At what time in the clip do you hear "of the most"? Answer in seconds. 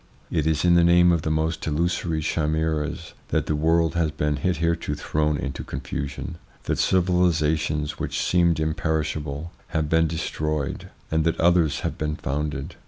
1.11-1.67